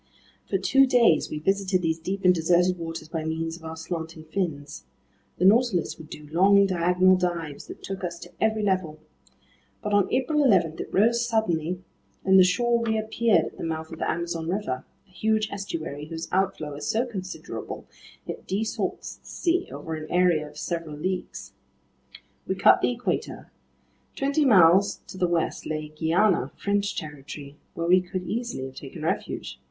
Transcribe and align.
For 0.49 0.57
two 0.57 0.87
days 0.87 1.29
we 1.29 1.37
visited 1.37 1.83
these 1.83 1.99
deep 1.99 2.25
and 2.25 2.33
deserted 2.33 2.79
waters 2.79 3.07
by 3.07 3.23
means 3.23 3.55
of 3.55 3.63
our 3.63 3.75
slanting 3.77 4.23
fins. 4.23 4.83
The 5.37 5.45
Nautilus 5.45 5.99
would 5.99 6.09
do 6.09 6.27
long, 6.31 6.65
diagonal 6.65 7.15
dives 7.17 7.67
that 7.67 7.83
took 7.83 8.03
us 8.03 8.17
to 8.21 8.31
every 8.43 8.63
level. 8.63 8.97
But 9.83 9.93
on 9.93 10.11
April 10.11 10.43
11 10.43 10.77
it 10.79 10.89
rose 10.91 11.23
suddenly, 11.23 11.81
and 12.25 12.39
the 12.39 12.43
shore 12.43 12.81
reappeared 12.83 13.45
at 13.45 13.57
the 13.59 13.63
mouth 13.63 13.91
of 13.91 13.99
the 13.99 14.09
Amazon 14.09 14.47
River, 14.49 14.85
a 15.07 15.11
huge 15.11 15.51
estuary 15.51 16.05
whose 16.07 16.27
outflow 16.31 16.73
is 16.73 16.87
so 16.87 17.05
considerable, 17.05 17.85
it 18.25 18.47
desalts 18.47 19.17
the 19.21 19.27
sea 19.27 19.69
over 19.71 19.93
an 19.93 20.09
area 20.09 20.47
of 20.47 20.57
several 20.57 20.95
leagues. 20.97 21.53
We 22.47 22.55
cut 22.55 22.81
the 22.81 22.89
Equator. 22.91 23.51
Twenty 24.15 24.45
miles 24.45 25.01
to 25.09 25.19
the 25.19 25.27
west 25.27 25.67
lay 25.67 25.89
Guiana, 25.95 26.53
French 26.57 26.97
territory 26.97 27.55
where 27.75 27.85
we 27.85 28.01
could 28.01 28.23
easily 28.25 28.65
have 28.65 28.73
taken 28.73 29.03
refuge. 29.03 29.59